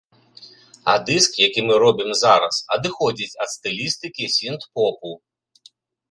[0.91, 5.11] А дыск, які мы робім зараз, адыходзіць ад стылістыкі сінт-попу.